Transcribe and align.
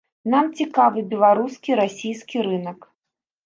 Нам 0.33 0.47
цікавы 0.61 1.03
беларускі, 1.11 1.77
расійскі 1.83 2.37
рынак. 2.51 2.93